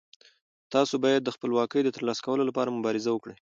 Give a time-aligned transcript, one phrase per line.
[0.73, 3.29] تاسو باید د خپلواکۍ د ترلاسه کولو لپاره مبارزه وکړئ.